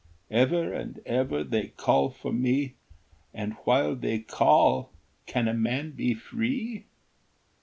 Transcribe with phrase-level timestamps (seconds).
[0.31, 2.73] Ever and ever they call for me,
[3.35, 4.89] And while they call
[5.27, 6.85] can a man be free?